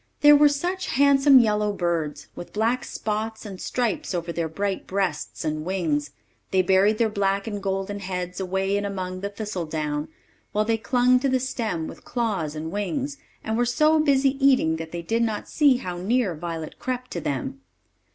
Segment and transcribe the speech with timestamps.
[0.21, 5.45] There were such handsome yellow birds, with black spots and stripes over their bright breasts
[5.45, 6.09] and wings.
[6.49, 10.07] They buried their black and golden heads away in among the thistle down,
[10.53, 14.77] while they clung to the stem with claws and wings, and were so busy eating
[14.77, 17.61] that they did not see how near Violet crept to them.